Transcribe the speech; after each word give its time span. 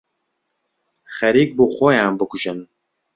خەریک 1.15 1.49
بوو 1.57 1.71
خۆیان 1.75 2.13
بکوژن. 2.19 2.59